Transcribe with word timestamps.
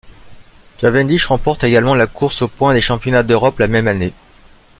Cavendish 0.79 1.27
remporte 1.27 1.63
également 1.63 1.93
la 1.93 2.07
course 2.07 2.41
au 2.41 2.47
points 2.47 2.73
des 2.73 2.81
Championnats 2.81 3.21
d'Europe 3.21 3.59
la 3.59 3.67
même 3.67 3.87
année. 3.87 4.13